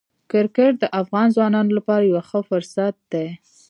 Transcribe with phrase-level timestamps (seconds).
[0.31, 3.27] کرکټ د افغان ځوانانو لپاره یو ښه فرصت دی.